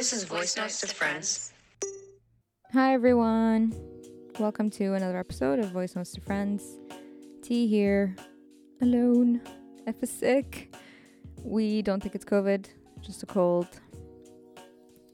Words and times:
This 0.00 0.14
is 0.14 0.24
Voice 0.24 0.56
Notes 0.56 0.80
to 0.80 0.86
Friends. 0.86 1.52
Hi, 2.72 2.94
everyone. 2.94 3.74
Welcome 4.38 4.70
to 4.70 4.94
another 4.94 5.18
episode 5.18 5.58
of 5.58 5.72
Voice 5.72 5.94
Notes 5.94 6.12
to 6.12 6.22
Friends. 6.22 6.64
T 7.42 7.66
here, 7.66 8.16
alone. 8.80 9.42
F 9.86 9.96
is 10.02 10.10
sick. 10.10 10.74
We 11.44 11.82
don't 11.82 12.02
think 12.02 12.14
it's 12.14 12.24
COVID, 12.24 12.68
just 13.02 13.22
a 13.24 13.26
cold. 13.26 13.68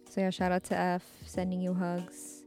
So, 0.08 0.20
yeah, 0.20 0.30
shout 0.30 0.52
out 0.52 0.62
to 0.66 0.78
F, 0.78 1.02
sending 1.26 1.60
you 1.60 1.74
hugs. 1.74 2.44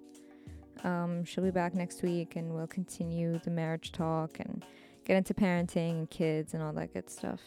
Um, 0.85 1.25
she'll 1.25 1.43
be 1.43 1.51
back 1.51 1.75
next 1.75 2.03
week 2.03 2.37
and 2.37 2.53
we'll 2.53 2.67
continue 2.67 3.37
the 3.43 3.51
marriage 3.51 3.91
talk 3.91 4.39
and 4.39 4.65
get 5.03 5.17
into 5.17 5.33
parenting 5.33 5.91
and 5.91 6.09
kids 6.09 6.53
and 6.53 6.63
all 6.63 6.71
that 6.71 6.93
good 6.93 7.09
stuff. 7.09 7.41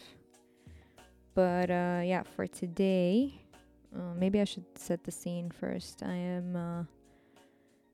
But 1.34 1.70
uh, 1.70 2.02
yeah, 2.04 2.24
for 2.36 2.46
today, 2.46 3.41
uh, 3.94 4.14
maybe 4.16 4.40
I 4.40 4.44
should 4.44 4.64
set 4.76 5.04
the 5.04 5.10
scene 5.10 5.50
first. 5.50 6.02
I 6.02 6.14
am 6.14 6.56
uh, 6.56 6.84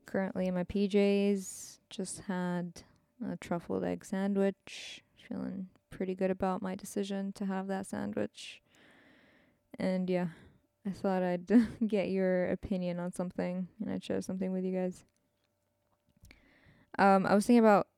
currently 0.06 0.46
in 0.46 0.54
my 0.54 0.64
PJs. 0.64 1.78
Just 1.90 2.20
had 2.20 2.82
a 3.24 3.36
truffled 3.36 3.84
egg 3.84 4.04
sandwich. 4.04 5.02
Feeling 5.28 5.68
pretty 5.90 6.14
good 6.14 6.30
about 6.30 6.62
my 6.62 6.74
decision 6.74 7.32
to 7.32 7.46
have 7.46 7.66
that 7.66 7.86
sandwich. 7.86 8.62
And 9.78 10.08
yeah, 10.08 10.28
I 10.86 10.90
thought 10.90 11.22
I'd 11.22 11.50
get 11.86 12.10
your 12.10 12.46
opinion 12.46 12.98
on 12.98 13.12
something 13.12 13.68
and 13.80 13.90
I'd 13.92 14.04
share 14.04 14.22
something 14.22 14.52
with 14.52 14.64
you 14.64 14.74
guys. 14.74 15.04
Um, 16.98 17.26
I 17.26 17.34
was 17.34 17.46
thinking 17.46 17.60
about 17.60 17.88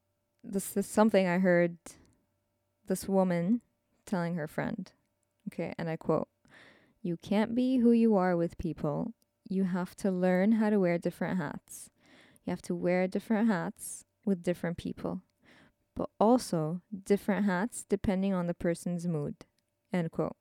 this, 0.42 0.68
this 0.68 0.86
something 0.86 1.26
I 1.26 1.38
heard 1.38 1.76
this 2.86 3.08
woman 3.08 3.60
telling 4.06 4.34
her 4.34 4.46
friend. 4.46 4.90
Okay, 5.48 5.74
and 5.78 5.88
I 5.88 5.96
quote 5.96 6.28
You 7.01 7.17
can't 7.17 7.53
be 7.53 7.77
who 7.77 7.91
you 7.91 8.15
are 8.15 8.35
with 8.35 8.57
people. 8.57 9.13
You 9.47 9.65
have 9.65 9.95
to 9.97 10.11
learn 10.11 10.53
how 10.53 10.69
to 10.69 10.79
wear 10.79 10.97
different 10.97 11.37
hats. 11.37 11.89
You 12.45 12.51
have 12.51 12.61
to 12.63 12.75
wear 12.75 13.07
different 13.07 13.47
hats 13.47 14.05
with 14.25 14.43
different 14.43 14.77
people, 14.77 15.21
but 15.95 16.09
also 16.19 16.81
different 17.05 17.45
hats 17.45 17.85
depending 17.87 18.33
on 18.33 18.47
the 18.47 18.53
person's 18.53 19.07
mood. 19.07 19.35
End 19.93 20.11
quote. 20.11 20.35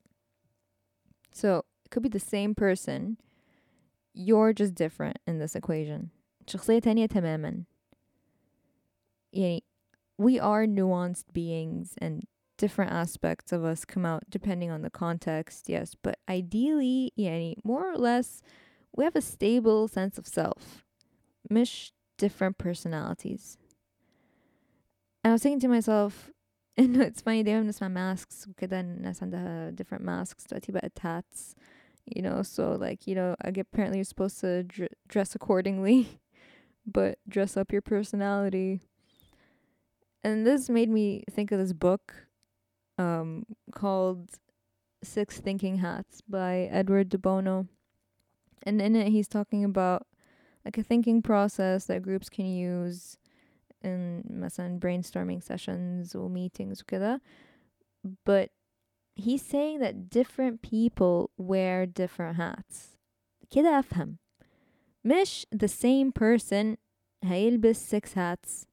So 1.32 1.64
it 1.84 1.90
could 1.90 2.02
be 2.02 2.08
the 2.08 2.18
same 2.18 2.54
person. 2.54 3.18
You're 4.12 4.52
just 4.52 4.74
different 4.74 5.18
in 5.26 5.38
this 5.38 5.54
equation. 5.54 6.10
شخصية 6.46 6.80
تانية 6.80 7.08
تماما. 7.08 7.64
يعني 9.34 9.62
we 10.16 10.38
are 10.38 10.66
nuanced 10.66 11.32
beings 11.32 11.94
and 11.98 12.26
different 12.58 12.92
aspects 12.92 13.52
of 13.52 13.64
us 13.64 13.84
come 13.84 14.06
out 14.06 14.24
depending 14.30 14.70
on 14.70 14.82
the 14.82 14.90
context, 14.90 15.68
yes. 15.68 15.94
But 16.00 16.18
ideally, 16.28 17.12
يعني 17.18 17.56
more 17.64 17.92
or 17.92 17.96
less, 17.96 18.42
we 18.94 19.04
have 19.04 19.16
a 19.16 19.20
stable 19.20 19.88
sense 19.88 20.18
of 20.18 20.26
self. 20.26 20.84
Mish 21.50 21.92
different 22.16 22.58
personalities. 22.58 23.58
And 25.22 25.30
I 25.30 25.34
was 25.34 25.42
thinking 25.42 25.60
to 25.60 25.68
myself, 25.68 26.30
and 26.76 26.96
it's 26.96 27.20
funny, 27.20 27.42
دايما 27.42 27.62
بنسمع 27.62 27.88
masks 27.88 28.46
وكده 28.48 28.80
الناس 28.80 29.22
عندها 29.22 29.70
different 29.70 30.02
masks 30.02 30.46
دلوقتي 30.46 30.72
بقت 30.72 30.92
tats. 30.94 31.54
You 32.06 32.22
know, 32.22 32.42
so 32.42 32.72
like, 32.72 33.06
you 33.06 33.14
know, 33.14 33.34
I 33.42 33.50
get 33.50 33.66
apparently 33.72 33.98
you're 33.98 34.04
supposed 34.04 34.38
to 34.40 34.62
dr- 34.64 34.92
dress 35.08 35.34
accordingly, 35.34 36.20
but 36.86 37.18
dress 37.28 37.56
up 37.56 37.72
your 37.72 37.80
personality. 37.82 38.80
And 40.22 40.46
this 40.46 40.68
made 40.68 40.90
me 40.90 41.24
think 41.30 41.50
of 41.52 41.58
this 41.58 41.72
book 41.72 42.26
um, 42.98 43.44
called 43.72 44.30
Six 45.02 45.40
Thinking 45.40 45.78
Hats 45.78 46.20
by 46.28 46.68
Edward 46.70 47.08
de 47.08 47.18
Bono. 47.18 47.66
And 48.62 48.80
in 48.80 48.96
it, 48.96 49.08
he's 49.08 49.28
talking 49.28 49.64
about 49.64 50.06
like 50.64 50.78
a 50.78 50.82
thinking 50.82 51.20
process 51.22 51.84
that 51.86 52.02
groups 52.02 52.28
can 52.30 52.46
use 52.46 53.18
in 53.82 54.24
مثلا 54.30 54.78
brainstorming 54.80 55.42
sessions 55.42 56.14
or 56.14 56.30
meetings 56.30 56.82
وكده. 56.82 57.20
But 58.24 58.50
he's 59.14 59.42
saying 59.42 59.80
that 59.80 60.08
different 60.08 60.62
people 60.62 61.30
wear 61.36 61.86
different 61.86 62.36
hats. 62.36 62.96
كده 63.50 63.78
أفهم. 63.78 64.16
مش 65.04 65.46
the 65.54 65.68
same 65.68 66.12
person 66.12 66.76
هيلبس 67.24 67.94
six 67.94 68.14
hats. 68.14 68.66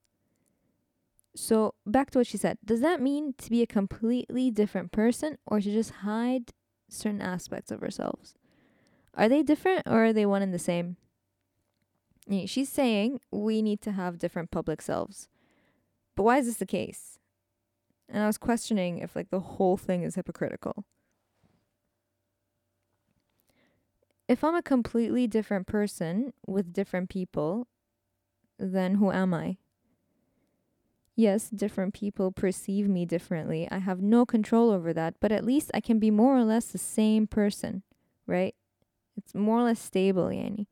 so 1.36 1.74
back 1.84 2.10
to 2.12 2.18
what 2.18 2.26
she 2.26 2.38
said. 2.38 2.56
Does 2.64 2.80
that 2.80 3.02
mean 3.02 3.34
to 3.36 3.50
be 3.50 3.60
a 3.60 3.66
completely 3.66 4.50
different 4.50 4.90
person 4.90 5.36
or 5.44 5.60
to 5.60 5.70
just 5.70 5.90
hide 5.90 6.52
certain 6.88 7.20
aspects 7.20 7.70
of 7.70 7.82
ourselves? 7.82 8.34
Are 9.12 9.28
they 9.28 9.42
different 9.42 9.82
or 9.86 10.06
are 10.06 10.12
they 10.14 10.24
one 10.24 10.40
and 10.40 10.54
the 10.54 10.58
same? 10.58 10.96
She's 12.46 12.70
saying 12.70 13.20
we 13.30 13.60
need 13.60 13.82
to 13.82 13.92
have 13.92 14.18
different 14.18 14.50
public 14.50 14.80
selves. 14.80 15.28
But 16.16 16.22
why 16.22 16.38
is 16.38 16.46
this 16.46 16.56
the 16.56 16.66
case? 16.66 17.18
And 18.08 18.22
I 18.22 18.26
was 18.26 18.38
questioning 18.38 18.98
if 18.98 19.14
like 19.14 19.28
the 19.28 19.40
whole 19.40 19.76
thing 19.76 20.04
is 20.04 20.14
hypocritical. 20.14 20.84
If 24.26 24.42
I'm 24.42 24.54
a 24.54 24.62
completely 24.62 25.26
different 25.26 25.66
person 25.66 26.32
with 26.46 26.72
different 26.72 27.10
people, 27.10 27.68
then 28.58 28.94
who 28.94 29.12
am 29.12 29.34
I? 29.34 29.58
Yes, 31.16 31.48
different 31.48 31.94
people 31.94 32.30
perceive 32.30 32.88
me 32.88 33.06
differently. 33.06 33.66
I 33.70 33.78
have 33.78 34.02
no 34.02 34.26
control 34.26 34.70
over 34.70 34.92
that, 34.92 35.14
but 35.18 35.32
at 35.32 35.46
least 35.46 35.70
I 35.72 35.80
can 35.80 35.98
be 35.98 36.10
more 36.10 36.36
or 36.36 36.44
less 36.44 36.66
the 36.66 36.78
same 36.78 37.26
person, 37.26 37.82
right? 38.26 38.54
It's 39.16 39.34
more 39.34 39.60
or 39.60 39.62
less 39.64 39.80
stable, 39.80 40.26
Yani. 40.26 40.66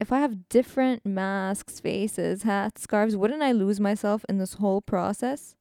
If 0.00 0.12
I 0.12 0.20
have 0.20 0.48
different 0.48 1.04
masks, 1.04 1.78
faces, 1.78 2.44
hats, 2.44 2.82
scarves, 2.82 3.16
wouldn't 3.16 3.42
I 3.42 3.52
lose 3.52 3.78
myself 3.78 4.24
in 4.28 4.38
this 4.38 4.54
whole 4.54 4.80
process? 4.80 5.56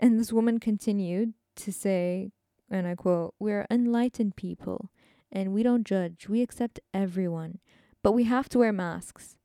And 0.00 0.18
this 0.18 0.32
woman 0.32 0.58
continued 0.60 1.34
to 1.56 1.72
say, 1.72 2.30
and 2.70 2.86
I 2.86 2.94
quote, 2.94 3.34
We're 3.38 3.66
enlightened 3.70 4.36
people 4.36 4.90
and 5.30 5.52
we 5.52 5.62
don't 5.62 5.84
judge. 5.84 6.28
We 6.28 6.40
accept 6.40 6.80
everyone, 6.94 7.58
but 8.02 8.12
we 8.12 8.24
have 8.24 8.48
to 8.50 8.58
wear 8.58 8.72
masks. 8.72 9.36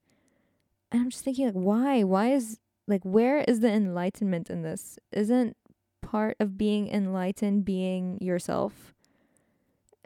And 0.91 1.01
I'm 1.01 1.09
just 1.09 1.23
thinking, 1.23 1.45
like, 1.45 1.55
why? 1.55 2.03
Why 2.03 2.31
is, 2.31 2.59
like, 2.88 3.03
where 3.03 3.40
is 3.47 3.59
the 3.59 3.72
enlightenment 3.72 4.50
in 4.50 4.62
this? 4.62 5.00
Isn't 5.12 5.57
part 6.01 6.38
of 6.40 6.57
being 6.57 6.88
enlightened 6.88 7.66
being 7.66 8.18
yourself? 8.22 8.94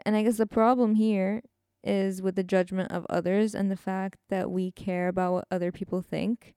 And 0.04 0.16
I 0.16 0.22
guess 0.22 0.38
the 0.38 0.46
problem 0.46 0.94
here 0.94 1.42
is 1.82 2.22
with 2.22 2.36
the 2.36 2.42
judgment 2.42 2.90
of 2.92 3.06
others 3.08 3.54
and 3.54 3.70
the 3.70 3.76
fact 3.76 4.18
that 4.28 4.50
we 4.50 4.70
care 4.70 5.08
about 5.08 5.32
what 5.32 5.44
other 5.50 5.72
people 5.72 6.02
think. 6.02 6.54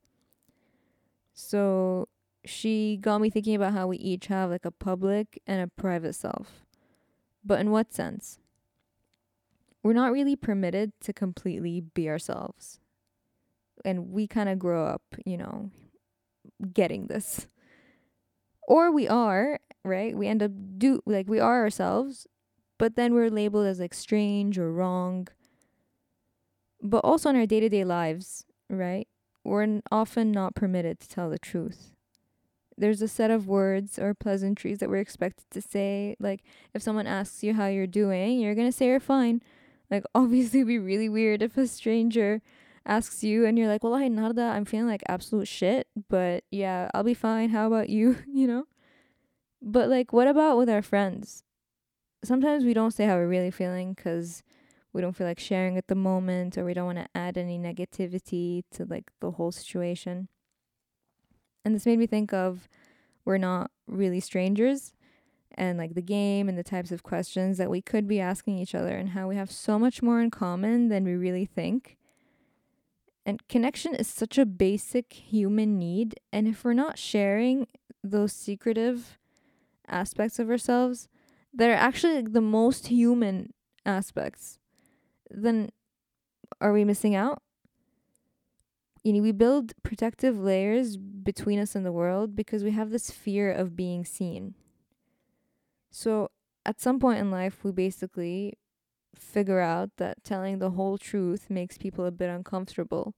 So 1.34 2.08
she 2.46 2.98
got 3.00 3.22
me 3.22 3.30
thinking 3.30 3.56
about 3.56 3.74
how 3.74 3.88
we 3.88 3.98
each 3.98 4.28
have 4.28 4.50
like 4.50 4.66
a 4.66 4.72
public 4.72 5.42
and 5.48 5.62
a 5.62 5.82
private 5.82 6.14
self. 6.14 6.66
But 7.44 7.60
in 7.60 7.72
what 7.72 7.94
sense? 7.94 8.40
We're 9.82 9.94
not 9.94 10.12
really 10.14 10.36
permitted 10.36 10.94
to 11.02 11.12
completely 11.14 11.82
be 11.82 12.10
ourselves. 12.10 12.80
And 13.84 14.12
we 14.12 14.28
kind 14.28 14.48
of 14.48 14.60
grow 14.60 14.86
up, 14.86 15.02
you 15.26 15.38
know, 15.38 15.72
getting 16.74 17.08
this. 17.08 17.48
Or 18.68 18.92
we 18.92 19.08
are, 19.08 19.60
right? 19.84 20.16
We 20.16 20.28
end 20.28 20.44
up 20.44 20.52
do 20.78 21.02
like 21.06 21.28
we 21.28 21.40
are 21.40 21.62
ourselves, 21.62 22.28
but 22.78 22.96
then 22.96 23.14
we're 23.14 23.30
labeled 23.30 23.68
as 23.68 23.80
like 23.80 23.94
strange 23.94 24.58
or 24.58 24.72
wrong. 24.72 25.28
But 26.82 27.00
also 27.00 27.30
in 27.30 27.36
our 27.36 27.46
day 27.46 27.60
to 27.60 27.70
day 27.70 27.84
lives, 27.84 28.46
right? 28.70 29.08
We're 29.44 29.82
often 29.92 30.32
not 30.32 30.56
permitted 30.56 31.00
to 31.02 31.10
tell 31.10 31.30
the 31.30 31.40
truth. 31.40 31.92
There's 32.78 33.02
a 33.02 33.08
set 33.08 33.30
of 33.30 33.48
words 33.48 34.00
or 34.00 34.14
pleasantries 34.14 34.80
that 34.80 34.90
we're 34.90 34.98
expected 34.98 35.46
to 35.52 35.62
say. 35.62 36.16
Like, 36.20 36.44
if 36.74 36.82
someone 36.82 37.08
asks 37.08 37.44
you 37.44 37.54
how 37.54 37.68
you're 37.68 37.86
doing, 37.86 38.40
you're 38.40 38.56
going 38.56 38.68
to 38.68 38.76
say 38.76 38.88
you're 38.88 39.00
fine. 39.00 39.42
Like, 39.92 40.04
obviously, 40.16 40.62
it'd 40.62 40.68
be 40.68 40.80
really 40.80 41.10
weird 41.10 41.42
if 41.42 41.58
a 41.58 41.68
stranger 41.68 42.42
asks 42.86 43.24
you 43.24 43.46
and 43.46 43.58
you're 43.58 43.68
like, 43.68 43.84
well, 43.84 43.94
I 43.94 44.08
nada, 44.08 44.42
I'm 44.42 44.66
feeling 44.66 44.88
like 44.88 45.04
absolute 45.08 45.48
shit, 45.48 45.88
but 46.10 46.44
yeah, 46.52 46.90
I'll 46.94 47.04
be 47.04 47.14
fine. 47.14 47.50
How 47.50 47.68
about 47.68 47.90
you? 47.90 48.18
you 48.34 48.48
know? 48.48 48.66
But, 49.62 49.90
like, 49.90 50.12
what 50.12 50.28
about 50.28 50.58
with 50.58 50.70
our 50.70 50.82
friends? 50.82 51.44
sometimes 52.24 52.64
we 52.64 52.74
don't 52.74 52.92
say 52.92 53.06
how 53.06 53.16
we're 53.16 53.28
really 53.28 53.52
feeling 53.52 53.94
because 53.94 54.44
we 54.94 55.02
don't 55.02 55.16
feel 55.16 55.28
like 55.28 55.40
sharing 55.40 55.78
at 55.78 55.88
the 55.88 55.96
moment 55.96 56.58
or 56.58 56.66
we 56.66 56.74
don't 56.74 56.86
want 56.86 57.00
to 57.00 57.08
add 57.16 57.38
any 57.38 57.60
negativity 57.60 58.64
to 58.72 58.86
like 58.86 59.12
the 59.20 59.32
whole 59.32 59.52
situation. 59.52 60.30
And 61.66 61.76
this 61.76 61.86
made 61.86 62.00
me 62.00 62.08
think 62.08 62.34
of 62.34 62.68
we're 63.26 63.38
not 63.38 63.72
really 63.88 64.20
strangers 64.20 64.94
and 65.56 65.78
like 65.78 65.94
the 65.94 66.02
game 66.02 66.50
and 66.50 66.58
the 66.58 66.64
types 66.64 66.92
of 66.92 67.04
questions 67.04 67.58
that 67.58 67.70
we 67.70 67.82
could 67.82 68.08
be 68.08 68.20
asking 68.20 68.58
each 68.58 68.76
other 68.76 68.96
and 68.96 69.10
how 69.10 69.28
we 69.28 69.36
have 69.36 69.52
so 69.52 69.78
much 69.78 70.02
more 70.02 70.22
in 70.22 70.32
common 70.32 70.90
than 70.90 71.04
we 71.04 71.14
really 71.14 71.46
think. 71.46 71.98
And 73.26 73.48
connection 73.48 73.96
is 73.96 74.08
such 74.08 74.38
a 74.38 74.46
basic 74.46 75.14
human 75.14 75.80
need. 75.80 76.20
And 76.32 76.48
if 76.48 76.64
we're 76.64 76.74
not 76.74 76.98
sharing 76.98 77.68
those 78.04 78.34
secretive 78.34 79.18
aspects 79.88 80.40
of 80.40 80.50
ourselves, 80.50 81.08
that 81.54 81.70
are 81.70 81.74
actually 81.74 82.16
like 82.16 82.34
the 82.34 82.42
most 82.42 82.88
human 82.88 83.54
aspects. 83.86 84.60
then 85.30 85.70
are 86.62 86.74
we 86.74 86.84
missing 86.84 87.16
out? 87.16 87.42
You 89.04 89.14
know, 89.14 89.22
we 89.22 89.32
build 89.32 89.74
protective 89.84 90.40
layers 90.40 90.98
between 90.98 91.60
us 91.60 91.76
and 91.76 91.86
the 91.86 91.92
world 91.92 92.36
because 92.36 92.64
we 92.64 92.72
have 92.72 92.90
this 92.90 93.12
fear 93.12 93.52
of 93.52 93.76
being 93.76 94.06
seen. 94.06 94.56
So 95.92 96.32
at 96.66 96.80
some 96.80 97.00
point 97.00 97.20
in 97.20 97.32
life, 97.32 97.64
we 97.64 97.72
basically 97.72 98.54
figure 99.15 99.61
out 99.61 99.91
that 99.97 100.25
telling 100.25 100.59
the 100.59 100.71
whole 100.71 100.99
truth 100.99 101.51
makes 101.51 101.79
people 101.79 102.05
a 102.05 102.11
bit 102.11 102.31
uncomfortable. 102.31 103.15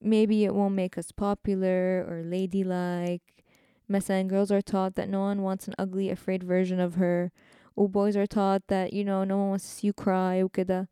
Maybe 0.00 0.44
it 0.44 0.54
won't 0.54 0.74
make 0.74 0.96
us 0.96 1.12
popular 1.12 2.04
or 2.08 2.22
ladylike. 2.24 3.44
Mesa 3.88 4.22
girls 4.24 4.52
are 4.52 4.60
taught 4.60 4.94
that 4.94 5.08
no 5.08 5.20
one 5.20 5.42
wants 5.42 5.66
an 5.66 5.74
ugly, 5.78 6.10
afraid 6.10 6.42
version 6.42 6.78
of 6.78 6.94
her. 6.94 7.32
Or 7.74 7.88
boys 7.88 8.16
are 8.16 8.26
taught 8.26 8.66
that, 8.68 8.92
you 8.92 9.04
know, 9.04 9.24
no 9.24 9.38
one 9.38 9.48
wants 9.50 9.64
to 9.64 9.70
see 9.70 9.86
you 9.88 9.92
cry. 9.92 10.42
وكده. 10.42 10.88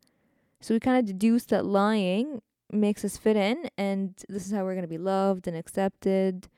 So 0.60 0.74
we 0.74 0.80
kind 0.80 0.98
of 0.98 1.04
deduce 1.04 1.44
that 1.46 1.64
lying 1.64 2.42
makes 2.72 3.04
us 3.04 3.16
fit 3.16 3.36
in 3.36 3.70
and 3.78 4.14
this 4.28 4.46
is 4.46 4.52
how 4.52 4.64
we're 4.64 4.74
going 4.74 4.82
to 4.82 4.88
be 4.88 4.98
loved 4.98 5.46
and 5.46 5.56
accepted. 5.56 6.48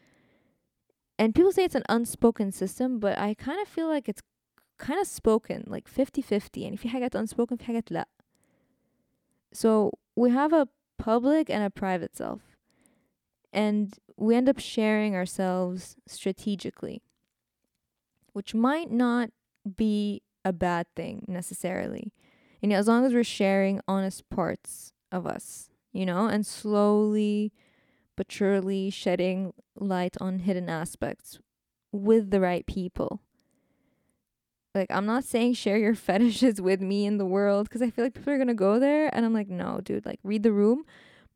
And 1.18 1.34
people 1.34 1.52
say 1.52 1.64
it's 1.64 1.74
an 1.74 1.82
unspoken 1.88 2.52
system, 2.52 3.00
but 3.00 3.18
I 3.18 3.34
kind 3.34 3.60
of 3.60 3.68
feel 3.68 3.88
like 3.88 4.08
it's 4.08 4.22
kind 4.82 5.00
of 5.00 5.06
spoken 5.06 5.64
like 5.66 5.88
50-50 5.88 6.62
يعني 6.62 6.76
في 6.76 6.88
حاجات 6.88 7.16
unspoken 7.16 7.56
في 7.56 7.64
حاجات 7.64 7.92
لا 7.92 8.08
so 9.52 9.90
we 10.16 10.30
have 10.30 10.52
a 10.52 10.68
public 10.98 11.48
and 11.50 11.62
a 11.62 11.70
private 11.70 12.16
self 12.16 12.40
and 13.52 13.98
we 14.16 14.34
end 14.34 14.48
up 14.48 14.58
sharing 14.58 15.14
ourselves 15.14 15.96
strategically 16.06 17.02
which 18.32 18.54
might 18.54 18.90
not 18.90 19.30
be 19.76 20.22
a 20.44 20.52
bad 20.52 20.86
thing 20.94 21.24
necessarily 21.28 22.12
you 22.60 22.68
know 22.68 22.76
as 22.76 22.88
long 22.88 23.04
as 23.04 23.12
we're 23.12 23.24
sharing 23.24 23.80
honest 23.88 24.28
parts 24.28 24.92
of 25.10 25.26
us 25.26 25.70
you 25.92 26.04
know 26.04 26.26
and 26.26 26.46
slowly 26.46 27.52
but 28.16 28.30
surely 28.30 28.90
shedding 28.90 29.52
light 29.76 30.16
on 30.20 30.40
hidden 30.40 30.68
aspects 30.68 31.38
with 31.92 32.30
the 32.30 32.40
right 32.40 32.66
people 32.66 33.20
like, 34.74 34.90
I'm 34.90 35.06
not 35.06 35.24
saying 35.24 35.54
share 35.54 35.78
your 35.78 35.94
fetishes 35.94 36.60
with 36.60 36.80
me 36.80 37.06
in 37.06 37.18
the 37.18 37.26
world 37.26 37.68
because 37.68 37.82
I 37.82 37.90
feel 37.90 38.04
like 38.04 38.14
people 38.14 38.32
are 38.32 38.38
going 38.38 38.48
to 38.48 38.54
go 38.54 38.78
there. 38.78 39.14
And 39.14 39.24
I'm 39.24 39.34
like, 39.34 39.48
no, 39.48 39.80
dude, 39.82 40.06
like, 40.06 40.20
read 40.22 40.42
the 40.42 40.52
room. 40.52 40.84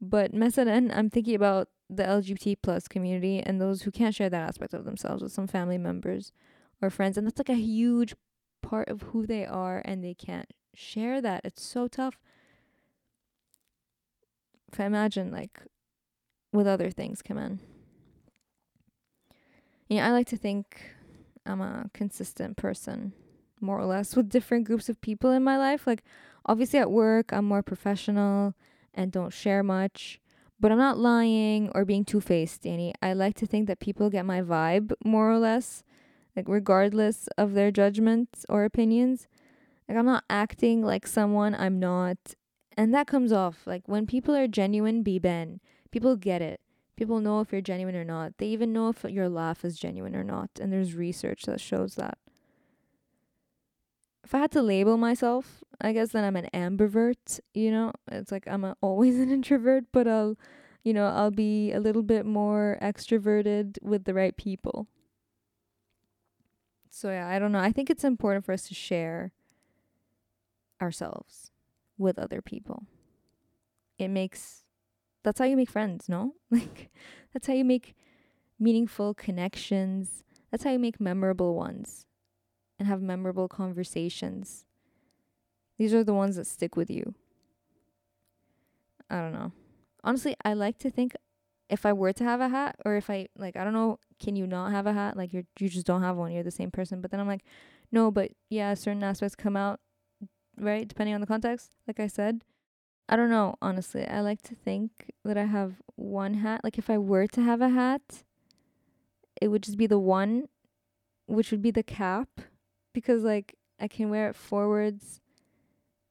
But 0.00 0.32
مثلا, 0.32 0.96
I'm 0.96 1.10
thinking 1.10 1.34
about 1.34 1.68
the 1.88 2.04
LGBT 2.04 2.56
plus 2.62 2.88
community 2.88 3.40
and 3.40 3.60
those 3.60 3.82
who 3.82 3.90
can't 3.90 4.14
share 4.14 4.30
that 4.30 4.48
aspect 4.48 4.74
of 4.74 4.84
themselves 4.84 5.22
with 5.22 5.32
some 5.32 5.46
family 5.46 5.78
members 5.78 6.32
or 6.80 6.90
friends. 6.90 7.16
And 7.16 7.26
that's 7.26 7.38
like 7.38 7.48
a 7.48 7.54
huge 7.54 8.14
part 8.62 8.88
of 8.88 9.02
who 9.02 9.26
they 9.26 9.44
are 9.44 9.82
and 9.84 10.02
they 10.02 10.14
can't 10.14 10.50
share 10.74 11.20
that. 11.20 11.42
It's 11.44 11.62
so 11.62 11.88
tough. 11.88 12.18
If 14.72 14.80
I 14.80 14.84
imagine, 14.84 15.30
like, 15.30 15.60
with 16.52 16.66
other 16.66 16.90
things, 16.90 17.22
come 17.22 17.38
on. 17.38 17.60
You 19.88 19.98
know, 19.98 20.04
I 20.04 20.10
like 20.10 20.28
to 20.28 20.36
think 20.36 20.80
I'm 21.44 21.60
a 21.60 21.90
consistent 21.92 22.56
person 22.56 23.12
more 23.61 23.79
or 23.79 23.85
less 23.85 24.15
with 24.15 24.29
different 24.29 24.65
groups 24.65 24.89
of 24.89 25.01
people 25.01 25.31
in 25.31 25.43
my 25.43 25.57
life. 25.57 25.87
Like 25.87 26.03
obviously 26.45 26.79
at 26.79 26.91
work 26.91 27.31
I'm 27.31 27.45
more 27.45 27.63
professional 27.63 28.53
and 28.93 29.11
don't 29.11 29.33
share 29.33 29.63
much, 29.63 30.19
but 30.59 30.71
I'm 30.71 30.77
not 30.77 30.97
lying 30.97 31.69
or 31.75 31.85
being 31.85 32.03
two-faced, 32.03 32.61
Danny. 32.63 32.93
I 33.01 33.13
like 33.13 33.35
to 33.35 33.45
think 33.45 33.67
that 33.67 33.79
people 33.79 34.09
get 34.09 34.25
my 34.25 34.41
vibe 34.41 34.91
more 35.05 35.31
or 35.31 35.37
less, 35.37 35.83
like 36.35 36.45
regardless 36.47 37.27
of 37.37 37.53
their 37.53 37.71
judgments 37.71 38.45
or 38.49 38.63
opinions. 38.63 39.27
Like 39.87 39.97
I'm 39.97 40.05
not 40.05 40.23
acting 40.29 40.81
like 40.81 41.07
someone 41.07 41.55
I'm 41.55 41.79
not. 41.79 42.17
And 42.75 42.93
that 42.93 43.07
comes 43.07 43.31
off 43.31 43.65
like 43.65 43.87
when 43.87 44.05
people 44.05 44.35
are 44.35 44.47
genuine, 44.47 45.03
be 45.03 45.19
Ben. 45.19 45.59
People 45.91 46.15
get 46.15 46.41
it. 46.41 46.59
People 46.95 47.19
know 47.19 47.41
if 47.41 47.51
you're 47.51 47.61
genuine 47.61 47.95
or 47.95 48.03
not. 48.03 48.37
They 48.39 48.47
even 48.47 48.73
know 48.73 48.89
if 48.89 49.03
your 49.03 49.29
laugh 49.29 49.63
is 49.63 49.77
genuine 49.77 50.15
or 50.15 50.23
not. 50.23 50.49
And 50.59 50.73
there's 50.73 50.95
research 50.95 51.43
that 51.43 51.61
shows 51.61 51.95
that 51.95 52.17
if 54.27 54.35
I 54.35 54.39
had 54.39 54.51
to 54.51 54.61
label 54.61 54.97
myself, 54.97 55.63
I 55.79 55.93
guess 55.93 56.09
then 56.09 56.25
I'm 56.25 56.35
an 56.35 56.49
ambivert, 56.53 57.39
you 57.53 57.71
know? 57.71 57.93
It's 58.11 58.29
like 58.29 58.45
I'm 58.45 58.65
a, 58.65 58.75
always 58.81 59.17
an 59.21 59.31
introvert, 59.37 59.85
but 59.93 60.05
I'll, 60.05 60.35
you 60.83 60.91
know, 60.93 61.07
I'll 61.07 61.31
be 61.31 61.71
a 61.71 61.79
little 61.79 62.03
bit 62.03 62.25
more 62.25 62.77
extroverted 62.81 63.81
with 63.81 64.03
the 64.03 64.13
right 64.13 64.35
people. 64.35 64.87
So 66.89 67.09
yeah, 67.09 67.25
I 67.25 67.39
don't 67.39 67.53
know. 67.53 67.59
I 67.59 67.71
think 67.71 67.89
it's 67.89 68.03
important 68.03 68.43
for 68.43 68.51
us 68.51 68.67
to 68.67 68.73
share 68.73 69.31
ourselves 70.81 71.51
with 71.97 72.19
other 72.19 72.41
people. 72.41 72.83
It 73.97 74.09
makes 74.09 74.65
that's 75.23 75.39
how 75.39 75.45
you 75.45 75.55
make 75.55 75.69
friends, 75.69 76.09
no? 76.09 76.33
Like 76.51 76.89
that's 77.31 77.47
how 77.47 77.53
you 77.53 77.63
make 77.63 77.95
meaningful 78.59 79.13
connections. 79.13 80.25
That's 80.51 80.65
how 80.65 80.71
you 80.71 80.79
make 80.79 80.99
memorable 80.99 81.55
ones 81.55 82.06
and 82.79 82.87
have 82.87 83.01
memorable 83.01 83.47
conversations. 83.47 84.65
These 85.77 85.93
are 85.93 86.03
the 86.03 86.13
ones 86.13 86.35
that 86.35 86.47
stick 86.47 86.75
with 86.75 86.89
you. 86.89 87.13
I 89.09 89.21
don't 89.21 89.33
know. 89.33 89.51
Honestly, 90.03 90.35
I 90.43 90.53
like 90.53 90.77
to 90.79 90.89
think 90.89 91.15
if 91.69 91.85
I 91.85 91.93
were 91.93 92.13
to 92.13 92.23
have 92.23 92.41
a 92.41 92.49
hat 92.49 92.75
or 92.85 92.95
if 92.95 93.09
I 93.09 93.27
like 93.37 93.55
I 93.55 93.63
don't 93.63 93.73
know, 93.73 93.99
can 94.19 94.35
you 94.35 94.47
not 94.47 94.71
have 94.71 94.87
a 94.87 94.93
hat? 94.93 95.17
Like 95.17 95.33
you're, 95.33 95.43
you 95.59 95.69
just 95.69 95.85
don't 95.85 96.01
have 96.01 96.17
one, 96.17 96.31
you're 96.31 96.43
the 96.43 96.51
same 96.51 96.71
person. 96.71 97.01
But 97.01 97.11
then 97.11 97.19
I'm 97.19 97.27
like, 97.27 97.43
no, 97.91 98.11
but 98.11 98.31
yeah, 98.49 98.73
certain 98.73 99.03
aspects 99.03 99.35
come 99.35 99.55
out 99.55 99.79
right 100.59 100.87
depending 100.87 101.13
on 101.13 101.21
the 101.21 101.27
context, 101.27 101.71
like 101.87 101.99
I 101.99 102.07
said. 102.07 102.43
I 103.09 103.15
don't 103.15 103.29
know, 103.29 103.55
honestly. 103.61 104.05
I 104.05 104.19
like 104.19 104.41
to 104.43 104.55
think 104.55 104.91
that 105.23 105.37
I 105.37 105.45
have 105.45 105.75
one 105.95 106.35
hat. 106.35 106.61
Like 106.63 106.77
if 106.77 106.89
I 106.89 106.97
were 106.97 107.27
to 107.27 107.41
have 107.41 107.61
a 107.61 107.69
hat, 107.69 108.23
it 109.41 109.47
would 109.47 109.63
just 109.63 109.77
be 109.77 109.87
the 109.87 109.99
one 109.99 110.49
which 111.25 111.51
would 111.51 111.61
be 111.61 111.71
the 111.71 111.83
cap 111.83 112.29
because 112.97 113.23
like 113.23 113.53
I 113.79 113.87
can 113.87 114.09
wear 114.09 114.27
it 114.27 114.35
forwards. 114.35 115.21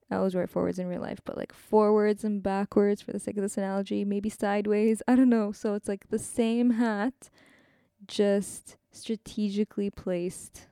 I 0.08 0.14
always 0.14 0.36
wear 0.36 0.44
it 0.44 0.50
forwards 0.50 0.78
in 0.78 0.86
real 0.86 1.00
life, 1.00 1.18
but 1.24 1.36
like 1.36 1.52
forwards 1.52 2.22
and 2.22 2.40
backwards 2.40 3.02
for 3.02 3.10
the 3.10 3.18
sake 3.18 3.36
of 3.36 3.42
this 3.42 3.58
analogy, 3.58 4.04
maybe 4.04 4.30
sideways. 4.30 5.02
I 5.08 5.16
don't 5.16 5.28
know. 5.28 5.50
So 5.50 5.74
it's 5.74 5.88
like 5.88 6.10
the 6.10 6.18
same 6.20 6.70
hat, 6.70 7.28
just 8.06 8.76
strategically 8.92 9.90
placed 9.90 10.68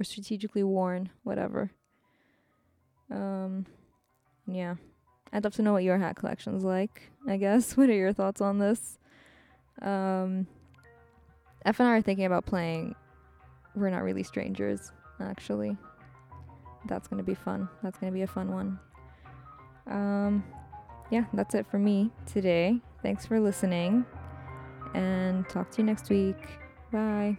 or 0.00 0.04
strategically 0.04 0.62
worn, 0.62 1.10
whatever. 1.22 1.70
Um, 3.10 3.66
yeah. 4.46 4.76
I'd 5.34 5.44
love 5.44 5.54
to 5.56 5.62
know 5.62 5.74
what 5.74 5.84
your 5.84 5.98
hat 5.98 6.16
collection's 6.16 6.64
like. 6.64 7.10
I 7.26 7.36
guess. 7.36 7.72
What 7.76 7.90
are 7.90 7.92
your 7.92 8.14
thoughts 8.14 8.40
on 8.40 8.58
this? 8.58 8.98
Um, 9.82 10.46
F 11.66 11.78
and 11.78 11.90
I 11.90 11.98
are 11.98 12.00
thinking 12.00 12.24
about 12.24 12.46
playing. 12.46 12.94
We're 13.74 13.90
not 13.90 14.02
really 14.02 14.22
strangers 14.22 14.92
actually. 15.20 15.76
That's 16.86 17.08
going 17.08 17.18
to 17.18 17.24
be 17.24 17.34
fun. 17.34 17.68
That's 17.82 17.98
going 17.98 18.12
to 18.12 18.14
be 18.14 18.22
a 18.22 18.26
fun 18.26 18.52
one. 18.52 18.78
Um, 19.86 20.44
yeah, 21.10 21.24
that's 21.32 21.54
it 21.54 21.66
for 21.70 21.78
me 21.78 22.10
today. 22.26 22.80
Thanks 23.02 23.26
for 23.26 23.40
listening 23.40 24.04
and 24.94 25.48
talk 25.48 25.70
to 25.72 25.78
you 25.78 25.84
next 25.84 26.10
week. 26.10 26.36
Bye. 26.92 27.38